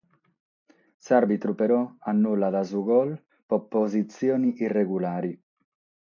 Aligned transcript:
S'àrbitru 1.07 1.53
però 1.59 1.77
annullat 2.11 2.57
su 2.71 2.81
gol 2.89 3.11
pro 3.51 3.61
positzione 3.77 4.53
irregulare. 4.69 5.31